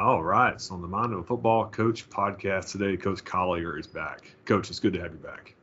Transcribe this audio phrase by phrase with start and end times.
[0.00, 0.58] All right.
[0.58, 4.34] So on the Mind of a Football Coach podcast today, Coach Collier is back.
[4.46, 5.54] Coach, it's good to have you back.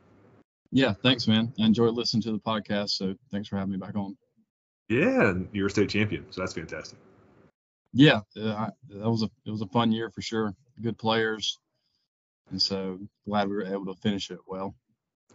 [0.70, 1.52] Yeah, thanks, man.
[1.60, 4.16] I enjoyed listening to the podcast, so thanks for having me back on.
[4.88, 7.00] Yeah, and you're a state champion, so that's fantastic.
[7.92, 10.54] Yeah, uh, that was a it was a fun year for sure.
[10.80, 11.58] Good players,
[12.50, 14.76] and so glad we were able to finish it well.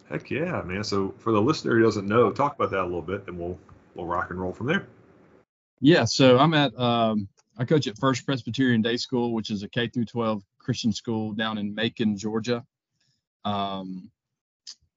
[0.09, 0.85] Heck yeah, man.
[0.85, 3.59] So for the listener who doesn't know, talk about that a little bit, and we'll
[3.95, 4.87] we'll rock and roll from there.
[5.81, 7.27] Yeah, so I'm at um,
[7.57, 11.33] I coach at First Presbyterian Day School, which is a K through 12 Christian school
[11.33, 12.65] down in Macon, Georgia.
[13.45, 14.09] Um,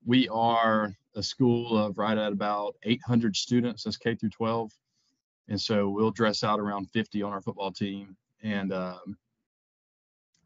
[0.06, 3.84] we are a school of right at about 800 students.
[3.84, 4.73] That's K through 12,
[5.48, 8.16] and so we'll dress out around 50 on our football team.
[8.42, 9.18] And um,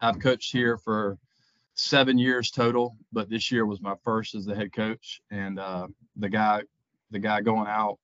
[0.00, 1.16] I've coached here for
[1.74, 5.20] seven years total, but this year was my first as the head coach.
[5.30, 5.86] And uh,
[6.16, 6.62] the guy,
[7.12, 7.98] the guy going out,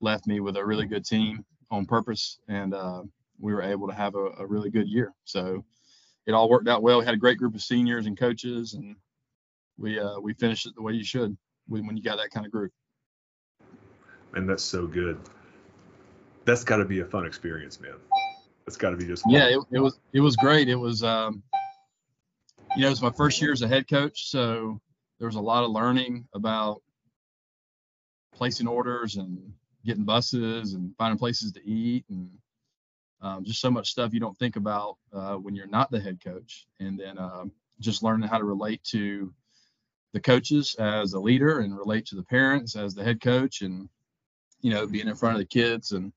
[0.00, 3.02] left me with a really good team on purpose, and uh,
[3.40, 5.12] we were able to have a, a, really good year.
[5.24, 5.64] So
[6.26, 7.00] it all worked out well.
[7.00, 8.96] We had a great group of seniors and coaches, and
[9.76, 11.36] we uh, we finished it the way you should
[11.66, 12.72] when, when you got that kind of group.
[14.34, 15.18] And that's so good.
[16.44, 17.94] That's got to be a fun experience, man.
[18.66, 19.32] It's got to be just fun.
[19.32, 19.48] yeah.
[19.48, 20.68] It, it, was it was great.
[20.68, 21.42] It was um,
[22.76, 24.80] you know, it was my first year as a head coach, so
[25.18, 26.82] there was a lot of learning about
[28.34, 29.38] placing orders and
[29.84, 32.30] getting buses and finding places to eat and
[33.20, 36.18] um, just so much stuff you don't think about uh, when you're not the head
[36.22, 36.66] coach.
[36.80, 39.32] And then um, just learning how to relate to
[40.12, 43.88] the coaches as a leader and relate to the parents as the head coach and,
[44.60, 45.92] you know, being in front of the kids.
[45.92, 46.12] And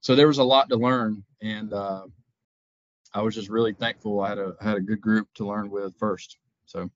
[0.00, 1.24] so there was a lot to learn.
[1.42, 2.06] And uh,
[3.12, 5.96] I was just really thankful I had a, had a good group to learn with
[5.96, 6.38] first.
[6.66, 6.90] So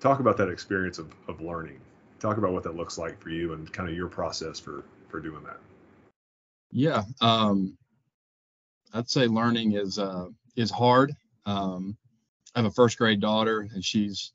[0.00, 1.80] talk about that experience of, of learning.
[2.20, 5.20] Talk about what that looks like for you and kind of your process for for
[5.20, 5.58] doing that?
[6.72, 7.76] Yeah, um,
[8.92, 10.26] I'd say learning is uh,
[10.56, 11.12] is hard.
[11.44, 11.96] Um,
[12.54, 14.32] I have a first grade daughter, and she's,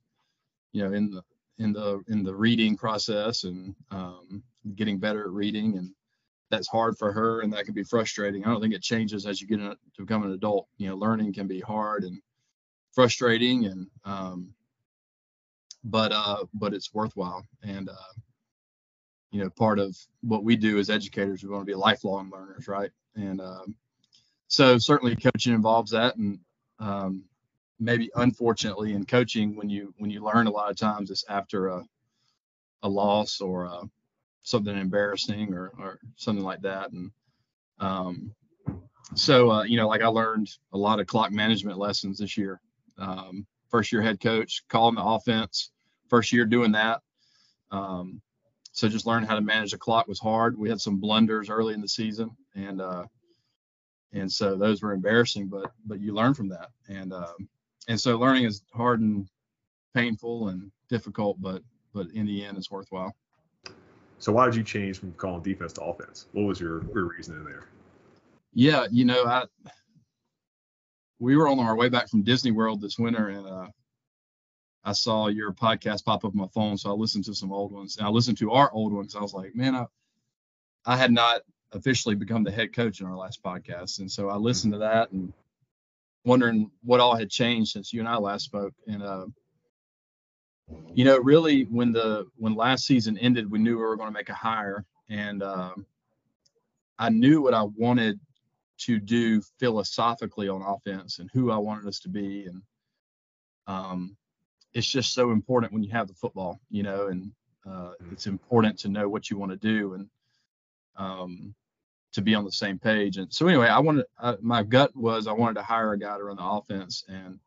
[0.72, 1.24] you know, in the
[1.58, 4.44] in the in the reading process and um,
[4.76, 5.92] getting better at reading, and
[6.50, 8.44] that's hard for her, and that can be frustrating.
[8.44, 10.68] I don't think it changes as you get to become an adult.
[10.78, 12.22] You know, learning can be hard and
[12.94, 14.54] frustrating, and um,
[15.84, 18.14] but uh, but it's worthwhile, and uh,
[19.32, 22.68] you know, part of what we do as educators, we want to be lifelong learners,
[22.68, 22.92] right?
[23.16, 23.76] And um,
[24.48, 26.40] so certainly coaching involves that, and
[26.80, 27.24] um,
[27.80, 31.70] maybe unfortunately in coaching, when you when you learn a lot of times it's after
[31.70, 31.84] a
[32.84, 33.84] a loss or uh,
[34.44, 37.12] something embarrassing or or something like that, and
[37.80, 38.36] um,
[39.16, 42.60] so uh, you know, like I learned a lot of clock management lessons this year.
[42.98, 45.72] Um, first year head coach, calling the offense,
[46.10, 47.02] first year doing that.
[47.72, 48.22] Um,
[48.82, 50.58] so just learning how to manage the clock was hard.
[50.58, 53.06] We had some blunders early in the season, and uh,
[54.12, 57.48] and so those were embarrassing, but but you learn from that, and um,
[57.88, 59.28] and so learning is hard and
[59.94, 61.62] painful and difficult, but
[61.94, 63.16] but in the end, it's worthwhile.
[64.18, 66.26] So why did you change from calling defense to offense?
[66.32, 67.68] What was your, your reasoning there?
[68.56, 69.44] Yeah, you know, I
[71.20, 73.68] we were on our way back from Disney World this winter, and uh,
[74.84, 77.72] I saw your podcast pop up on my phone, so I listened to some old
[77.72, 79.16] ones, and I listened to our old ones.
[79.16, 79.86] I was like, man, I,
[80.86, 84.36] I had not officially become the head coach in our last podcast, and so I
[84.36, 85.32] listened to that and
[86.26, 88.74] wondering what all had changed since you and I last spoke.
[88.88, 89.26] And uh,
[90.94, 94.18] you know, really, when the when last season ended, we knew we were going to
[94.18, 95.86] make a hire, and um,
[96.98, 98.20] I knew what I wanted
[98.80, 102.62] to do philosophically on offense and who I wanted us to be, and
[103.68, 104.18] um,
[104.74, 107.32] it's just so important when you have the football, you know, and
[107.70, 110.10] uh, it's important to know what you want to do and
[110.98, 111.54] um,
[112.14, 113.18] to be on the same page.
[113.18, 116.18] And so anyway, I wanted uh, my gut was I wanted to hire a guy
[116.18, 117.40] to run the offense, and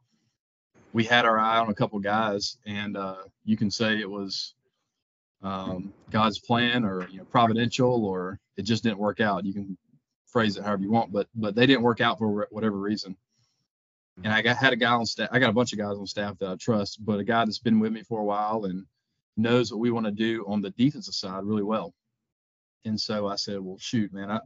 [0.92, 4.54] we had our eye on a couple guys, and uh, you can say it was
[5.42, 9.44] um, God's plan or you know providential, or it just didn't work out.
[9.44, 9.76] You can
[10.26, 13.16] phrase it however you want, but but they didn't work out for whatever reason
[14.22, 15.28] and I got had a guy on staff.
[15.32, 17.58] I got a bunch of guys on staff that I trust, but a guy that's
[17.58, 18.86] been with me for a while and
[19.36, 21.92] knows what we want to do on the defensive side really well.
[22.84, 24.40] And so I said, well, shoot, man, I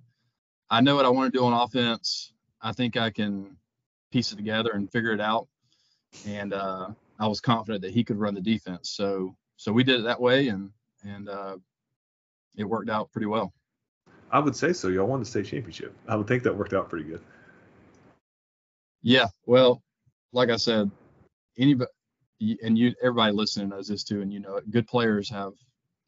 [0.71, 2.33] I know what I want to do on offense.
[2.61, 3.57] I think I can
[4.11, 5.49] piece it together and figure it out.
[6.27, 6.89] And uh,
[7.19, 8.91] I was confident that he could run the defense.
[8.91, 10.71] So so we did it that way, and
[11.05, 11.57] and uh,
[12.57, 13.53] it worked out pretty well.
[14.31, 14.89] I would say so.
[14.89, 15.95] Y'all won the state championship.
[16.07, 17.23] I would think that worked out pretty good.
[19.03, 19.83] Yeah, well,
[20.33, 20.91] like I said,
[21.57, 21.91] anybody
[22.63, 24.71] and you everybody listening knows this too, and you know it.
[24.71, 25.53] Good players have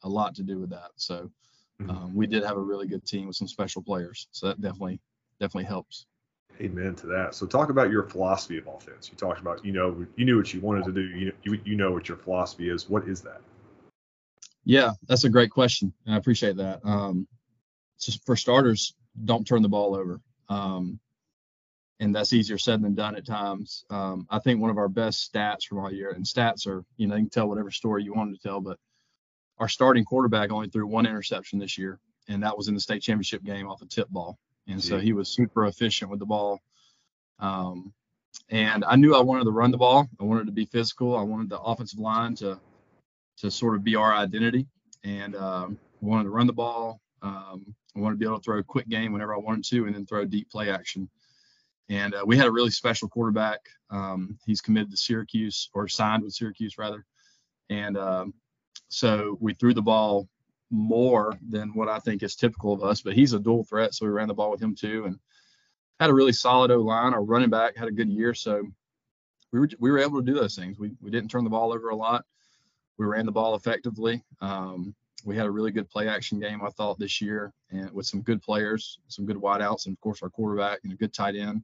[0.03, 0.91] a lot to do with that.
[0.95, 1.29] So
[1.81, 1.89] mm-hmm.
[1.89, 4.99] um, we did have a really good team with some special players, so that definitely
[5.39, 6.05] definitely helps.
[6.59, 7.33] Amen to that.
[7.33, 9.09] So talk about your philosophy of offense.
[9.09, 11.01] You talked about you know you knew what you wanted to do.
[11.01, 12.89] You you, you know what your philosophy is.
[12.89, 13.41] What is that?
[14.63, 15.91] Yeah, that's a great question.
[16.07, 16.81] I appreciate that.
[16.83, 17.27] Um,
[17.99, 18.93] just for starters,
[19.25, 20.21] don't turn the ball over.
[20.49, 20.99] Um,
[22.01, 23.85] and that's easier said than done at times.
[23.91, 27.07] Um, I think one of our best stats from all year, and stats are, you
[27.07, 28.77] know, you can tell whatever story you want to tell, but
[29.59, 33.03] our starting quarterback only threw one interception this year, and that was in the state
[33.03, 34.39] championship game off a tip ball.
[34.67, 36.59] And so he was super efficient with the ball.
[37.39, 37.93] Um,
[38.49, 40.07] and I knew I wanted to run the ball.
[40.19, 41.15] I wanted to be physical.
[41.15, 42.59] I wanted the offensive line to
[43.37, 44.67] to sort of be our identity.
[45.03, 46.99] And um, I wanted to run the ball.
[47.21, 49.85] Um, I wanted to be able to throw a quick game whenever I wanted to,
[49.85, 51.09] and then throw deep play action.
[51.91, 53.59] And uh, we had a really special quarterback.
[53.89, 57.05] Um, he's committed to Syracuse or signed with Syracuse rather.
[57.69, 58.33] And um,
[58.87, 60.29] so we threw the ball
[60.69, 63.01] more than what I think is typical of us.
[63.01, 65.19] But he's a dual threat, so we ran the ball with him too, and
[65.99, 67.13] had a really solid O line.
[67.13, 68.63] Our running back had a good year, so
[69.51, 70.79] we were we were able to do those things.
[70.79, 72.23] We we didn't turn the ball over a lot.
[72.97, 74.23] We ran the ball effectively.
[74.39, 74.95] Um,
[75.25, 78.21] we had a really good play action game, I thought, this year, and with some
[78.21, 81.63] good players, some good wideouts, and of course our quarterback and a good tight end,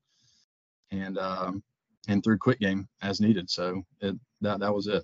[0.92, 1.64] and um,
[2.08, 3.50] and through quick game as needed.
[3.50, 5.04] So it, that that was it.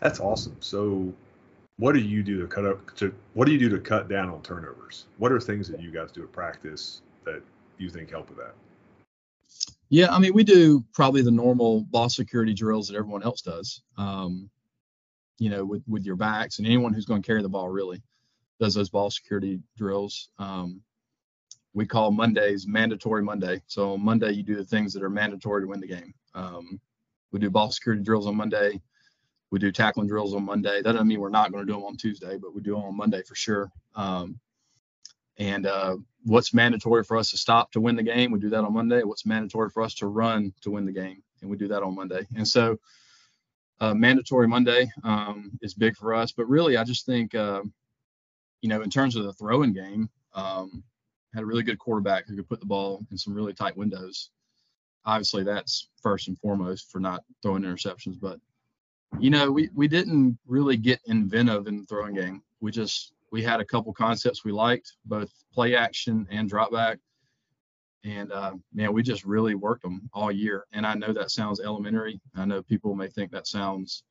[0.00, 0.56] That's awesome.
[0.60, 1.12] So
[1.78, 4.28] what do you do to cut up to what do you do to cut down
[4.28, 5.06] on turnovers?
[5.18, 7.42] What are things that you guys do at practice that
[7.78, 8.54] you think help with that?
[9.90, 13.82] Yeah, I mean, we do probably the normal ball security drills that everyone else does.
[13.96, 14.50] Um,
[15.38, 18.02] you know, with with your backs and anyone who's going to carry the ball really
[18.60, 20.28] does those ball security drills.
[20.38, 20.80] Um,
[21.74, 23.60] we call Mondays mandatory Monday.
[23.66, 26.14] So on Monday you do the things that are mandatory to win the game.
[26.34, 26.80] Um,
[27.32, 28.80] we do ball security drills on Monday.
[29.50, 30.82] We do tackling drills on Monday.
[30.82, 32.84] That doesn't mean we're not going to do them on Tuesday, but we do them
[32.84, 33.70] on Monday for sure.
[33.94, 34.38] Um,
[35.38, 38.64] and uh, what's mandatory for us to stop to win the game, we do that
[38.64, 39.02] on Monday.
[39.02, 41.94] What's mandatory for us to run to win the game, and we do that on
[41.96, 42.26] Monday.
[42.36, 42.78] And so,
[43.80, 46.30] uh, mandatory Monday um, is big for us.
[46.30, 47.62] But really, I just think, uh,
[48.60, 50.84] you know, in terms of the throwing game, um,
[51.34, 54.30] had a really good quarterback who could put the ball in some really tight windows.
[55.04, 58.38] Obviously, that's first and foremost for not throwing interceptions, but
[59.18, 62.42] you know, we, we didn't really get inventive in the throwing game.
[62.60, 66.98] We just we had a couple concepts we liked, both play action and drop back.
[68.04, 70.66] And uh, man, we just really worked them all year.
[70.72, 72.20] And I know that sounds elementary.
[72.36, 74.04] I know people may think that sounds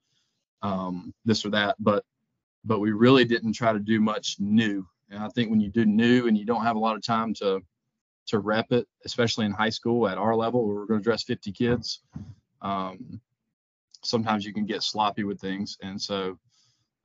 [0.61, 2.03] um, this or that, but
[2.65, 4.87] but we really didn't try to do much new.
[5.13, 7.33] And I think when you do new and you don't have a lot of time
[7.35, 7.61] to
[8.25, 11.23] to rep it, especially in high school at our level, where we're going to dress
[11.23, 11.99] 50 kids,
[12.61, 13.19] um,
[14.01, 16.39] sometimes you can get sloppy with things, and so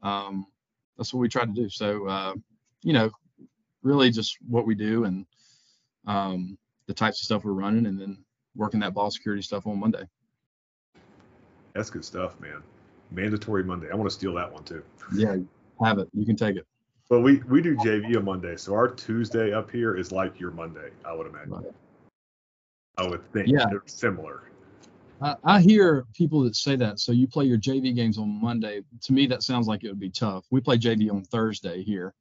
[0.02, 0.46] um,
[0.96, 1.68] that's what we try to do.
[1.68, 2.34] So uh,
[2.82, 3.10] you know,
[3.82, 5.26] really just what we do and
[6.06, 6.56] um,
[6.86, 8.24] the types of stuff we're running, and then
[8.54, 10.08] working that ball security stuff on Monday.
[11.74, 12.62] That's good stuff, man.
[13.10, 13.88] Mandatory Monday.
[13.90, 14.82] I want to steal that one too.
[15.14, 15.36] Yeah,
[15.82, 16.08] have it.
[16.12, 16.66] You can take it.
[17.10, 20.50] Well, we we do JV on Monday, so our Tuesday up here is like your
[20.50, 21.52] Monday, I would imagine.
[21.52, 21.74] Right.
[22.98, 23.64] I would think yeah.
[23.70, 24.42] they're similar.
[25.22, 27.00] I, I hear people that say that.
[27.00, 28.82] So you play your JV games on Monday.
[29.02, 30.44] To me, that sounds like it would be tough.
[30.50, 32.12] We play JV on Thursday here.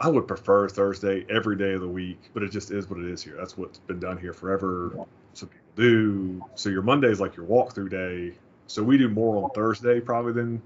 [0.00, 3.04] I would prefer Thursday every day of the week, but it just is what it
[3.04, 3.36] is here.
[3.36, 5.06] That's what's been done here forever.
[5.34, 6.44] Some people do.
[6.54, 8.36] So your Monday is like your walkthrough day.
[8.66, 10.62] So we do more on Thursday probably than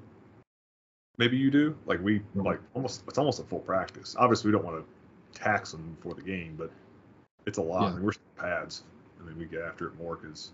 [1.18, 1.76] maybe you do.
[1.86, 4.16] Like we like almost it's almost a full practice.
[4.18, 6.70] Obviously we don't want to tax them before the game, but
[7.46, 7.82] it's a lot.
[7.82, 7.88] Yeah.
[7.88, 8.82] I mean, we're pads.
[9.20, 10.50] I mean we get after it more because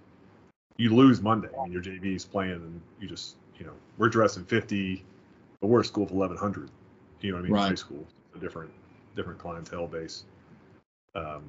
[0.77, 1.49] you lose Monday.
[1.63, 5.05] Mean, your JV is playing, and you just, you know, we're dressing 50,
[5.61, 6.71] but we're a school of 1,100.
[7.21, 7.53] You know what I mean?
[7.53, 7.69] Right.
[7.69, 8.71] High school, a different,
[9.15, 10.25] different clientele base.
[11.15, 11.45] Um,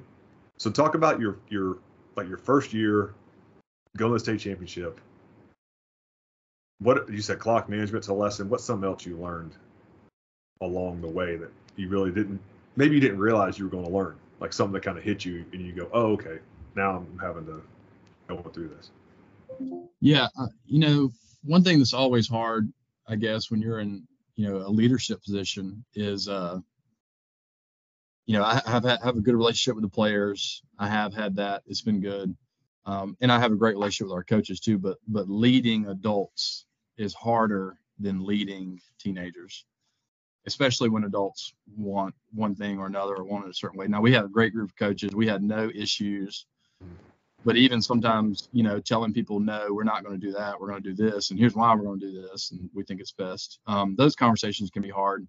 [0.56, 1.78] so talk about your your
[2.16, 3.14] like your first year
[3.96, 5.00] going to the state championship.
[6.84, 8.50] What you said, clock management's a lesson.
[8.50, 9.52] What's something else you learned
[10.60, 12.38] along the way that you really didn't?
[12.76, 15.24] Maybe you didn't realize you were going to learn, like something that kind of hit
[15.24, 16.40] you, and you go, "Oh, okay,
[16.74, 17.62] now I'm having to
[18.28, 18.90] go through this."
[20.02, 21.10] Yeah, uh, you know,
[21.42, 22.70] one thing that's always hard,
[23.08, 26.58] I guess, when you're in, you know, a leadership position is, uh,
[28.26, 30.62] you know, I have had, have a good relationship with the players.
[30.78, 31.62] I have had that.
[31.66, 32.36] It's been good.
[32.84, 36.66] Um, and I have a great relationship with our coaches too, but but leading adults
[36.96, 39.64] is harder than leading teenagers,
[40.46, 43.86] especially when adults want one thing or another or want it a certain way.
[43.88, 45.14] Now we have a great group of coaches.
[45.14, 46.46] We had no issues
[47.44, 50.68] but even sometimes you know telling people no we're not going to do that we're
[50.68, 53.00] going to do this and here's why we're going to do this and we think
[53.00, 55.26] it's best um, those conversations can be hard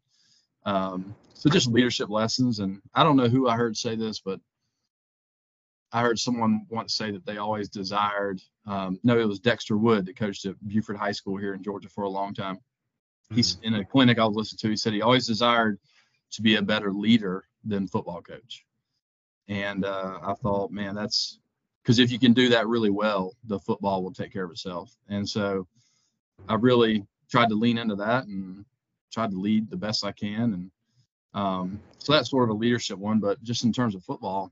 [0.65, 4.39] um, so just leadership lessons and i don't know who i heard say this but
[5.91, 8.41] I heard someone once say that they always desired.
[8.65, 11.89] Um, no, it was Dexter Wood that coached at Buford High School here in Georgia
[11.89, 12.55] for a long time.
[12.55, 13.35] Mm-hmm.
[13.35, 14.69] He's in a clinic I was listening to.
[14.69, 15.79] He said he always desired
[16.31, 18.65] to be a better leader than football coach.
[19.47, 21.39] And uh, I thought, man, that's
[21.83, 24.95] because if you can do that really well, the football will take care of itself.
[25.07, 25.67] And so
[26.49, 28.65] I really tried to lean into that and
[29.11, 30.53] tried to lead the best I can.
[30.53, 30.71] And
[31.33, 33.19] um, so that's sort of a leadership one.
[33.19, 34.51] But just in terms of football,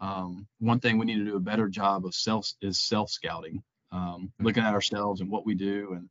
[0.00, 3.62] um, one thing we need to do a better job of self is self scouting,
[3.92, 5.92] um, looking at ourselves and what we do.
[5.92, 6.08] And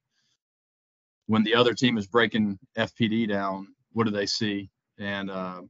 [1.25, 4.69] when the other team is breaking FPD down, what do they see?
[4.99, 5.61] And uh,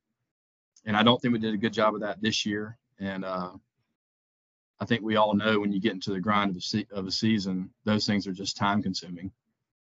[0.85, 2.77] and I don't think we did a good job of that this year.
[2.99, 3.51] And uh,
[4.79, 7.07] I think we all know when you get into the grind of a, se- of
[7.07, 9.31] a season, those things are just time consuming.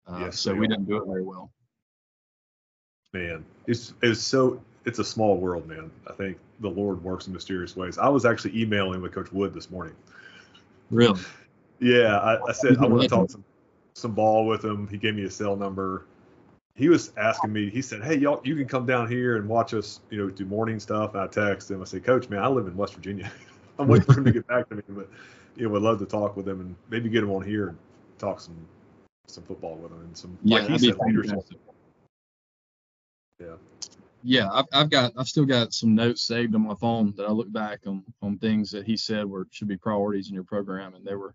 [0.07, 0.69] Uh, yes, so we are.
[0.69, 1.53] didn't do it very well.
[3.13, 5.91] Man, it's it's so it's a small world, man.
[6.07, 7.99] I think the Lord works in mysterious ways.
[7.99, 9.95] I was actually emailing with Coach Wood this morning.
[10.91, 11.21] Really?
[11.79, 13.45] Yeah, I, I said I want to talk some
[13.95, 14.89] some ball with him.
[14.89, 16.07] He gave me a cell number.
[16.75, 17.69] He was asking me.
[17.69, 20.47] He said, "Hey, y'all, you can come down here and watch us, you know, do
[20.47, 21.83] morning stuff." And I text him.
[21.83, 23.31] I say, "Coach, man, I live in West Virginia.
[23.79, 25.09] I'm waiting for him to get back to me, but
[25.57, 27.79] you know, would love to talk with him and maybe get him on here and
[28.19, 28.57] talk some
[29.27, 31.45] some football with him and some yeah, like he said, leadership.
[33.39, 33.55] Yeah
[34.23, 37.31] yeah, I've, I've got I've still got some notes saved on my phone that I
[37.31, 40.95] look back on on things that he said were should be priorities in your program,
[40.95, 41.35] and they were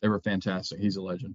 [0.00, 0.78] they were fantastic.
[0.78, 1.34] He's a legend.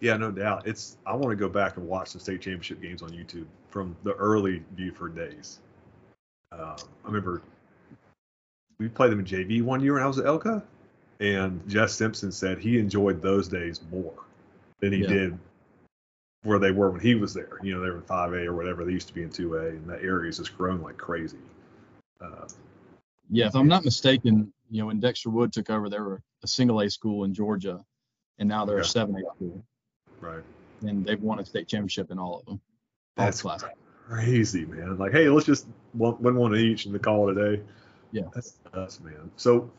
[0.00, 0.66] Yeah, no doubt.
[0.66, 3.96] It's I want to go back and watch the state championship games on YouTube from
[4.02, 5.60] the early Buford days.
[6.52, 7.42] Um, I remember
[8.78, 10.62] we played them in JV one year when I was at Elka,
[11.20, 14.14] and Jess Simpson said he enjoyed those days more
[14.80, 15.08] than he yeah.
[15.08, 15.38] did
[16.42, 17.58] where they were when he was there.
[17.62, 18.84] You know, they were in 5A or whatever.
[18.84, 21.38] They used to be in 2A, and that area has just grown like crazy.
[22.20, 22.46] Uh,
[23.30, 26.48] yeah, if I'm not mistaken, you know, when Dexter Wood took over, they were a
[26.48, 27.84] single A school in Georgia,
[28.38, 29.64] and now they're a 7A school.
[30.20, 30.42] Right.
[30.82, 32.60] And they've won a state championship in all of them.
[33.16, 33.44] That's
[34.08, 34.96] crazy, man.
[34.96, 37.62] Like, hey, let's just win one each and the call it a day.
[38.12, 38.22] Yeah.
[38.34, 39.30] That's us, man.
[39.36, 39.70] So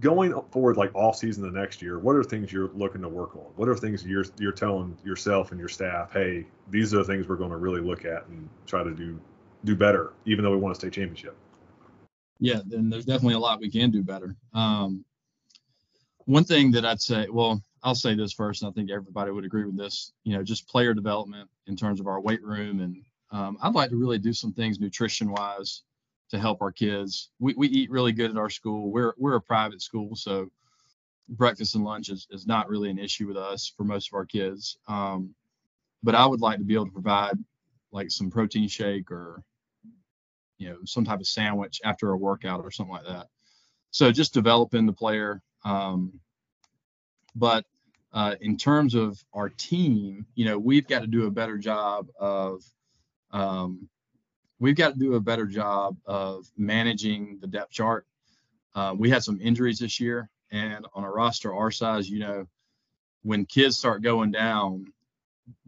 [0.00, 3.36] going forward, like off season the next year, what are things you're looking to work
[3.36, 3.44] on?
[3.56, 7.28] What are things you're you're telling yourself and your staff, hey, these are the things
[7.28, 9.20] we're going to really look at and try to do
[9.64, 11.36] do better, even though we want to stay championship.
[12.40, 14.36] Yeah, then there's definitely a lot we can do better.
[14.52, 15.04] Um,
[16.26, 19.44] one thing that I'd say, well, I'll say this first, and I think everybody would
[19.44, 20.12] agree with this.
[20.24, 23.90] You know, just player development in terms of our weight room, and um, I'd like
[23.90, 25.82] to really do some things nutrition wise
[26.34, 27.30] to help our kids.
[27.38, 28.90] We, we eat really good at our school.
[28.90, 30.50] We're we're a private school, so
[31.28, 34.26] breakfast and lunch is, is not really an issue with us for most of our
[34.26, 34.76] kids.
[34.86, 35.34] Um,
[36.02, 37.38] but I would like to be able to provide
[37.92, 39.42] like some protein shake or
[40.58, 43.28] you know some type of sandwich after a workout or something like that.
[43.90, 45.40] So just developing the player.
[45.64, 46.20] Um,
[47.36, 47.64] but
[48.12, 52.08] uh, in terms of our team, you know, we've got to do a better job
[52.18, 52.62] of
[53.30, 53.88] um,
[54.58, 58.06] we've got to do a better job of managing the depth chart.
[58.74, 62.46] Uh, we had some injuries this year, and on a roster our size, you know,
[63.22, 64.86] when kids start going down,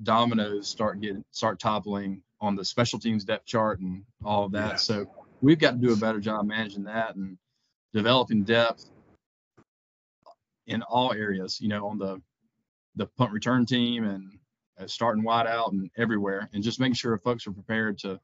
[0.02, 4.80] dominoes start getting start toppling on the special teams depth chart and all of that.
[4.80, 5.06] So
[5.40, 7.38] we've got to do a better job managing that and
[7.92, 8.90] developing depth
[10.66, 11.60] in all areas.
[11.60, 12.20] You know, on the
[12.96, 14.38] the punt return team and
[14.78, 18.20] uh, starting wide out and everywhere, and just making sure folks are prepared to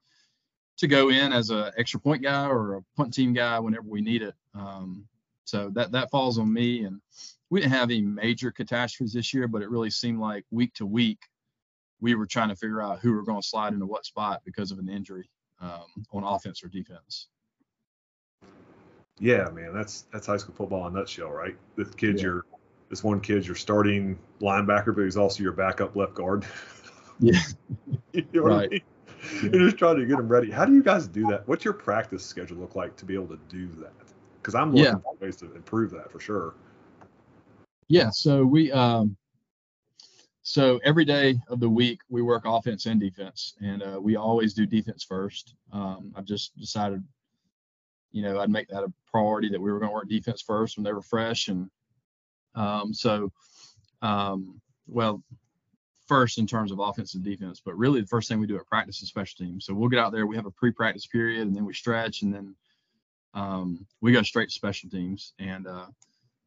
[0.78, 4.00] to go in as an extra point guy or a punt team guy whenever we
[4.00, 4.34] need it.
[4.54, 5.06] Um,
[5.44, 6.84] so that that falls on me.
[6.84, 7.00] And
[7.50, 10.86] we didn't have any major catastrophes this year, but it really seemed like week to
[10.86, 11.18] week
[12.00, 14.72] we were trying to figure out who were going to slide into what spot because
[14.72, 17.28] of an injury um, on offense or defense.
[19.18, 21.56] Yeah, man, that's that's high school football in a nutshell, right?
[21.76, 22.28] This kid's yeah.
[22.28, 22.46] your
[22.90, 26.44] this one kid's your starting linebacker, but he's also your backup left guard.
[27.20, 27.40] Yeah.
[28.12, 28.66] you know right.
[28.66, 28.80] I mean?
[29.52, 30.50] You're just trying to get them ready.
[30.50, 31.46] How do you guys do that?
[31.48, 33.92] What's your practice schedule look like to be able to do that?
[34.40, 34.98] Because I'm looking yeah.
[34.98, 36.54] for ways to improve that for sure.
[37.88, 38.10] Yeah.
[38.10, 39.16] So we, um,
[40.42, 44.54] so every day of the week we work offense and defense, and uh, we always
[44.54, 45.54] do defense first.
[45.72, 47.02] Um, I've just decided,
[48.10, 50.76] you know, I'd make that a priority that we were going to work defense first
[50.76, 51.70] when they were fresh, and
[52.54, 53.30] um, so,
[54.02, 55.22] um, well,
[56.12, 58.66] first in terms of offense and defense, but really the first thing we do at
[58.66, 59.64] practice is special teams.
[59.64, 62.34] So we'll get out there, we have a pre-practice period, and then we stretch, and
[62.34, 62.54] then
[63.32, 65.86] um, we go straight to special teams, and uh,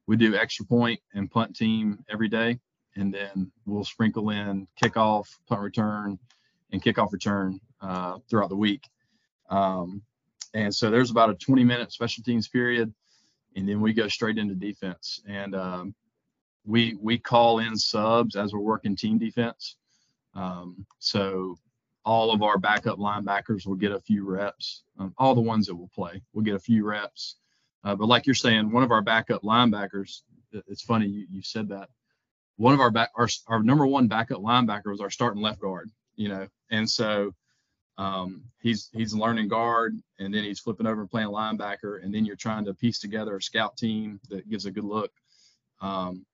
[0.05, 2.59] we do extra point and punt team every day,
[2.95, 6.19] and then we'll sprinkle in kickoff, punt return,
[6.71, 8.87] and kickoff return uh, throughout the week.
[9.49, 10.03] Um,
[10.53, 12.93] and so there's about a 20 minute special teams period,
[13.55, 15.21] and then we go straight into defense.
[15.27, 15.95] And um,
[16.65, 19.77] we we call in subs as we're working team defense.
[20.33, 21.57] Um, so
[22.03, 24.83] all of our backup linebackers will get a few reps.
[24.99, 27.37] Um, all the ones that will play will get a few reps.
[27.83, 30.21] Uh, but like you're saying, one of our backup linebackers.
[30.67, 31.89] It's funny you, you said that.
[32.57, 35.89] One of our back our, our number one backup linebacker was our starting left guard.
[36.15, 37.33] You know, and so
[37.97, 42.25] um, he's he's learning guard, and then he's flipping over and playing linebacker, and then
[42.25, 45.11] you're trying to piece together a scout team that gives a good look.
[45.81, 46.25] Um,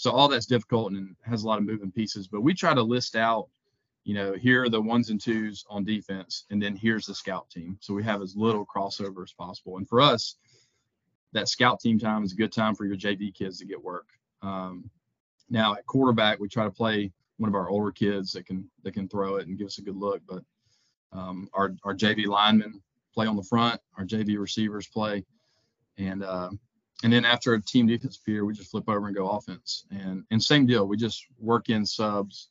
[0.00, 2.26] so all that's difficult and has a lot of moving pieces.
[2.26, 3.50] But we try to list out,
[4.04, 7.50] you know, here are the ones and twos on defense, and then here's the scout
[7.50, 7.76] team.
[7.80, 9.76] So we have as little crossover as possible.
[9.76, 10.36] And for us,
[11.34, 14.06] that scout team time is a good time for your JV kids to get work.
[14.40, 14.88] Um,
[15.50, 18.94] now at quarterback, we try to play one of our older kids that can that
[18.94, 20.22] can throw it and give us a good look.
[20.26, 20.42] But
[21.12, 22.80] um, our our JV linemen
[23.12, 25.26] play on the front, our JV receivers play,
[25.98, 26.52] and uh,
[27.02, 29.86] and then after a team defense period, we just flip over and go offense.
[29.90, 32.48] And and same deal, we just work in subs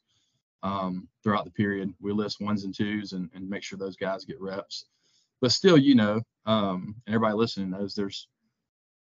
[0.64, 1.94] um, throughout the period.
[2.00, 4.86] We list ones and twos and, and make sure those guys get reps.
[5.42, 8.28] But still, you know, um, and everybody listening knows there's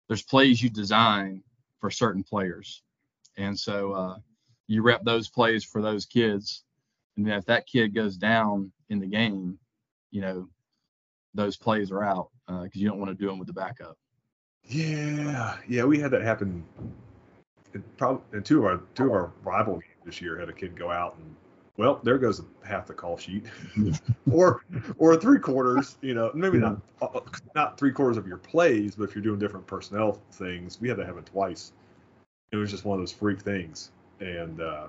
[0.08, 1.42] there's plays you design
[1.80, 2.82] for certain players.
[3.36, 4.16] And so uh,
[4.66, 6.64] you rep those plays for those kids.
[7.16, 9.58] And then if that kid goes down in the game,
[10.10, 10.48] you know,
[11.34, 13.98] those plays are out because uh, you don't want to do them with the backup.
[14.68, 16.64] Yeah, yeah, we had that happen.
[17.74, 20.52] In probably in two of our two of our rival games this year had a
[20.52, 21.36] kid go out and
[21.76, 23.44] well, there goes half the call sheet,
[24.30, 24.64] or
[24.98, 25.96] or three quarters.
[26.00, 27.20] You know, maybe not uh,
[27.54, 30.96] not three quarters of your plays, but if you're doing different personnel things, we had
[30.96, 31.72] to have it twice.
[32.52, 34.86] It was just one of those freak things, and uh,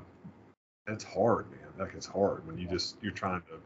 [0.85, 1.59] that's hard, man.
[1.77, 3.59] That gets hard when you just you're trying to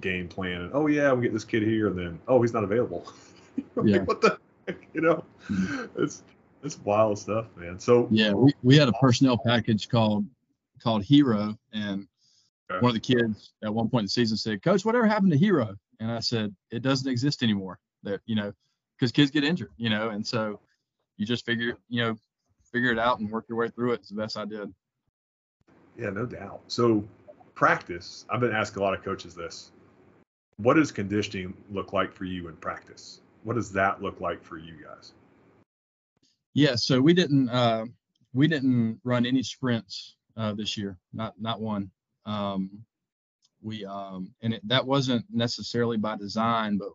[0.00, 2.62] game plan and oh yeah, we get this kid here, and then oh he's not
[2.62, 3.12] available.
[3.84, 3.98] yeah.
[4.02, 4.38] what the
[4.94, 5.24] you know?
[5.50, 6.02] Mm-hmm.
[6.02, 6.22] It's
[6.62, 7.78] it's wild stuff, man.
[7.78, 10.26] So yeah, we, we had a personnel package called
[10.82, 12.08] called Hero, and
[12.70, 12.80] Okay.
[12.80, 15.38] One of the kids at one point in the season said, "Coach, whatever happened to
[15.38, 17.78] Hero?" And I said, "It doesn't exist anymore.
[18.02, 18.52] That you know,
[18.96, 20.60] because kids get injured, you know, and so
[21.16, 22.16] you just figure, you know,
[22.70, 24.00] figure it out and work your way through it.
[24.00, 24.72] It's the best I did."
[25.96, 26.60] Yeah, no doubt.
[26.68, 27.04] So
[27.54, 28.26] practice.
[28.28, 29.72] I've been asking a lot of coaches this.
[30.58, 33.22] What does conditioning look like for you in practice?
[33.48, 35.12] What does that look like for you guys?
[36.52, 37.86] Yeah, so we didn't uh,
[38.34, 41.90] we didn't run any sprints uh, this year, not not one.
[42.26, 42.84] Um,
[43.62, 46.90] we um, and it, that wasn't necessarily by design, but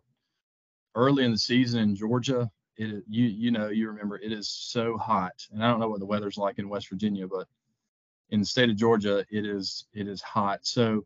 [0.94, 4.96] early in the season in Georgia, it you you know you remember it is so
[4.96, 7.48] hot, and I don't know what the weather's like in West Virginia, but
[8.30, 10.60] in the state of Georgia, it is it is hot.
[10.62, 11.04] So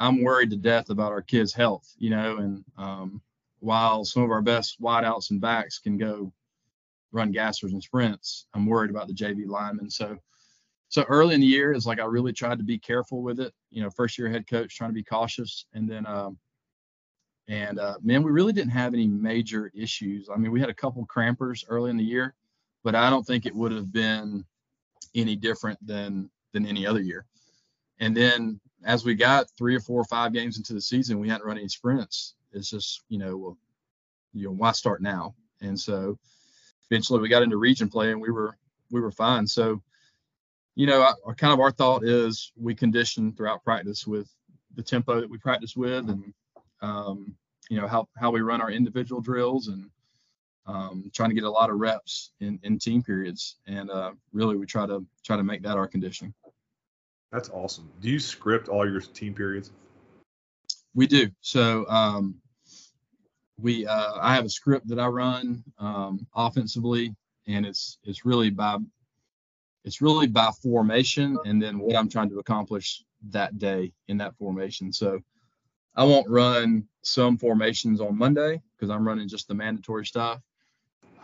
[0.00, 3.20] I'm worried to death about our kids' health, you know, and um,
[3.60, 6.32] while some of our best wideouts and backs can go
[7.12, 9.90] run gassers and sprints, I'm worried about the JV linemen.
[9.90, 10.18] So
[10.88, 13.52] so early in the year is like I really tried to be careful with it.
[13.70, 16.38] You know, first year head coach trying to be cautious, and then um,
[17.48, 20.28] and uh, man, we really didn't have any major issues.
[20.32, 22.34] I mean, we had a couple crampers early in the year,
[22.84, 24.44] but I don't think it would have been
[25.14, 27.26] any different than than any other year.
[27.98, 31.28] And then as we got three or four or five games into the season, we
[31.28, 32.34] hadn't run any sprints.
[32.56, 33.58] It's just you know, well,
[34.32, 35.34] you know, why start now?
[35.60, 36.18] And so
[36.90, 38.56] eventually we got into region play, and we were
[38.90, 39.46] we were fine.
[39.46, 39.82] So
[40.76, 44.30] you know, our, kind of our thought is we condition throughout practice with
[44.74, 46.34] the tempo that we practice with, and
[46.82, 47.34] um,
[47.70, 49.88] you know how how we run our individual drills, and
[50.66, 54.56] um, trying to get a lot of reps in, in team periods, and uh, really
[54.56, 56.34] we try to try to make that our conditioning.
[57.32, 57.90] That's awesome.
[58.00, 59.72] Do you script all your team periods?
[60.94, 61.28] We do.
[61.40, 62.36] So um,
[63.58, 67.14] we uh, I have a script that I run um, offensively,
[67.46, 68.78] and it's it's really by
[69.84, 74.36] it's really by formation and then what I'm trying to accomplish that day in that
[74.36, 74.92] formation.
[74.92, 75.20] So
[75.94, 80.40] I won't run some formations on Monday because I'm running just the mandatory stuff.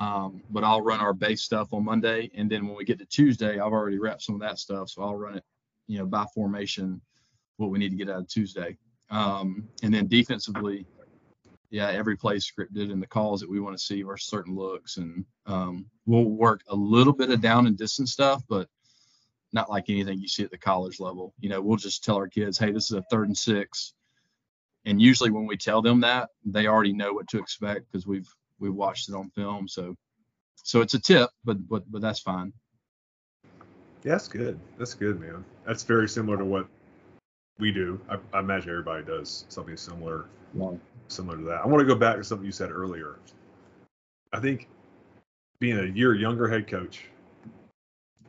[0.00, 3.06] Um, but I'll run our base stuff on Monday, and then when we get to
[3.06, 5.44] Tuesday, I've already wrapped some of that stuff, so I'll run it,
[5.86, 7.00] you know, by formation,
[7.58, 8.76] what we need to get out of Tuesday.
[9.10, 10.86] Um, and then defensively,
[11.72, 14.98] yeah, every play scripted and the calls that we want to see are certain looks.
[14.98, 18.68] And um, we'll work a little bit of down and distance stuff, but
[19.54, 21.32] not like anything you see at the college level.
[21.40, 23.94] You know, we'll just tell our kids, hey, this is a third and six.
[24.84, 28.28] And usually when we tell them that, they already know what to expect because we've
[28.58, 29.66] we've watched it on film.
[29.66, 29.96] So
[30.62, 32.52] so it's a tip, but but but that's fine.
[34.04, 34.60] Yeah, that's good.
[34.78, 35.42] That's good, man.
[35.66, 36.66] That's very similar to what
[37.58, 37.98] we do.
[38.10, 40.26] I, I imagine everybody does something similar.
[40.54, 40.72] Yeah
[41.12, 41.60] similar to that.
[41.62, 43.18] I want to go back to something you said earlier.
[44.32, 44.68] I think
[45.58, 47.04] being a year younger head coach,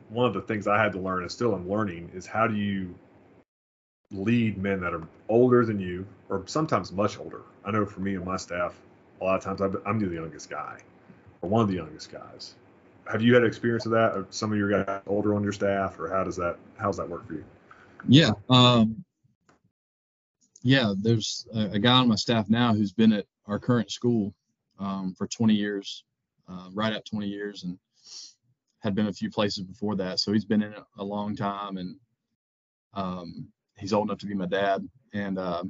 [0.08, 2.54] one of the things I had to learn and still am learning is how do
[2.54, 2.94] you
[4.12, 7.42] lead men that are older than you or sometimes much older.
[7.64, 8.78] I know for me and my staff,
[9.20, 10.78] a lot of times I'm the youngest guy
[11.42, 12.54] or one of the youngest guys.
[13.10, 14.26] Have you had experience of that?
[14.30, 17.08] Some of your guys older on your staff, or how does that how does that
[17.08, 17.44] work for you?
[18.08, 19.04] Yeah, um,
[20.64, 20.92] yeah.
[21.00, 24.34] There's a, a, guy on my staff now who's been at our current school
[24.80, 26.02] um, for 20 years,
[26.48, 27.78] uh, right at 20 years, and
[28.80, 30.18] had been a few places before that.
[30.18, 31.96] So he's been in it a long time, and
[32.94, 33.48] um,
[33.78, 35.62] he's old enough to be my dad, and uh,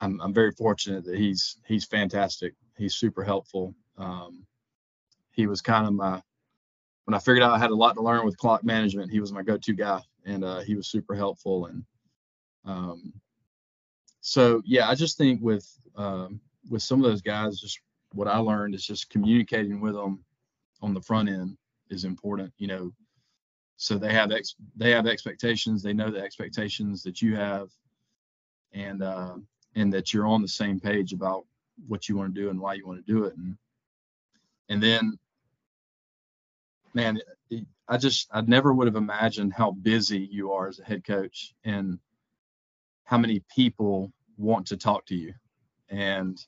[0.00, 2.54] I'm I'm very fortunate that he's he's fantastic.
[2.76, 3.74] He's super helpful.
[3.98, 4.46] Um,
[5.32, 6.22] he was kind of my
[7.04, 9.10] when I figured out I had a lot to learn with clock management.
[9.10, 11.66] He was my go-to guy, and uh, he was super helpful.
[11.66, 11.84] And
[12.64, 13.12] um,
[14.26, 17.78] so yeah, I just think with um, with some of those guys, just
[18.14, 20.24] what I learned is just communicating with them
[20.80, 21.58] on the front end
[21.90, 22.50] is important.
[22.56, 22.92] You know,
[23.76, 27.68] so they have ex they have expectations they know the expectations that you have
[28.72, 29.34] and uh,
[29.74, 31.44] and that you're on the same page about
[31.86, 33.58] what you want to do and why you want to do it and
[34.70, 35.18] and then
[36.94, 37.18] man
[37.88, 41.52] i just i never would have imagined how busy you are as a head coach
[41.64, 41.98] and
[43.04, 45.32] how many people want to talk to you
[45.88, 46.38] and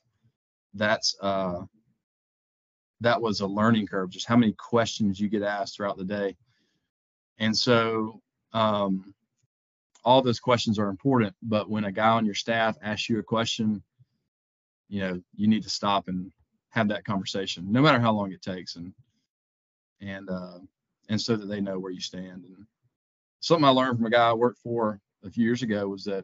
[0.73, 1.61] that's uh
[2.99, 6.35] that was a learning curve just how many questions you get asked throughout the day
[7.39, 8.21] and so
[8.53, 9.13] um,
[10.03, 13.23] all those questions are important, but when a guy on your staff asks you a
[13.23, 13.83] question,
[14.87, 16.31] you know, you need to stop and
[16.69, 18.93] have that conversation, no matter how long it takes, and
[19.99, 20.59] and uh,
[21.09, 22.45] and so that they know where you stand.
[22.45, 22.65] And
[23.41, 26.23] something I learned from a guy I worked for a few years ago was that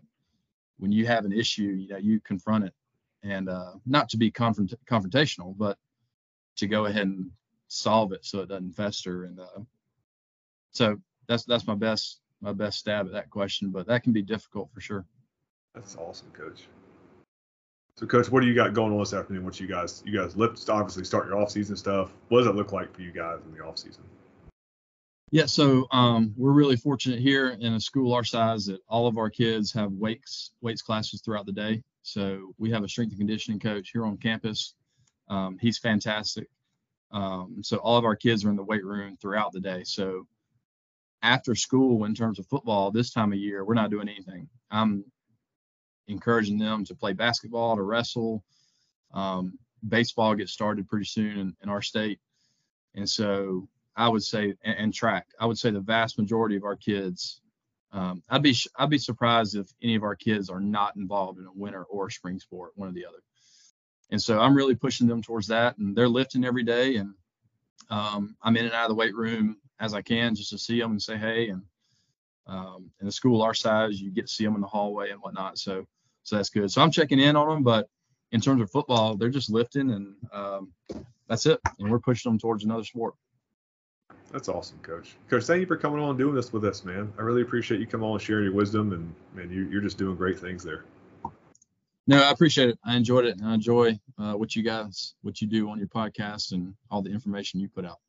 [0.84, 2.74] when you have an issue, you know, you confront it,
[3.24, 5.78] and uh, not to be confront- confrontational, but
[6.58, 7.32] to go ahead and
[7.70, 9.24] solve it so it doesn't fester.
[9.24, 9.62] And uh,
[10.72, 10.98] so
[11.30, 14.70] that's that's my best my best stab at that question, but that can be difficult
[14.74, 15.06] for sure.
[15.74, 16.64] That's awesome, coach.
[17.96, 19.46] So, coach, what do you got going on this afternoon?
[19.46, 22.12] What you guys you guys lift obviously start your off season stuff.
[22.28, 24.04] What does it look like for you guys in the off season?
[25.34, 29.18] Yeah, so um, we're really fortunate here in a school our size that all of
[29.18, 31.82] our kids have weights weights classes throughout the day.
[32.04, 34.76] So we have a strength and conditioning coach here on campus.
[35.30, 36.48] Um, he's fantastic.
[37.12, 39.84] Um, so all of our kids are in the weight room throughout the day.
[39.86, 40.28] So
[41.24, 45.06] after school in terms of football this time of year we're not doing anything i'm
[46.10, 48.44] encouraging them to play basketball to wrestle
[49.14, 52.20] um, baseball gets started pretty soon in, in, our state
[52.94, 56.64] and so i would say and, and, track i would say the vast majority of
[56.64, 57.42] our kids
[57.92, 61.46] um, i'd be i'd be surprised if any of our kids are not involved in
[61.46, 63.24] a winter or a spring sport one or the other
[64.12, 67.14] and so i'm really pushing them towards that and they're lifting every day and
[67.90, 70.80] um, i'm in and out of the weight room as I can just to see
[70.80, 71.50] them and say hey.
[71.50, 71.62] And
[72.48, 75.20] um, in a school our size, you get to see them in the hallway and
[75.20, 75.58] whatnot.
[75.58, 75.86] So
[76.24, 76.72] so that's good.
[76.72, 77.90] So I'm checking in on them, but
[78.32, 80.72] in terms of football, they're just lifting and um,
[81.28, 81.60] that's it.
[81.80, 83.16] And we're pushing them towards another sport.
[84.34, 85.16] That's awesome, Coach.
[85.30, 87.14] Coach, thank you for coming on and doing this with us, man.
[87.20, 90.00] I really appreciate you coming on and sharing your wisdom, and man, you, you're just
[90.00, 90.86] doing great things there.
[92.08, 92.80] No, I appreciate it.
[92.84, 95.88] I enjoyed it, and I enjoy uh, what you guys, what you do on your
[95.88, 98.00] podcast, and all the information you put out.